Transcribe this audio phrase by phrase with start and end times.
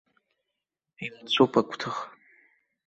[1.05, 2.03] Имцуп агәҭыха.